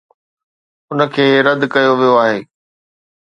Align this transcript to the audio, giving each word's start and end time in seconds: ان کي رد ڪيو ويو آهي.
ان 0.91 0.99
کي 1.13 1.25
رد 1.45 1.61
ڪيو 1.73 1.91
ويو 1.99 2.15
آهي. 2.23 2.39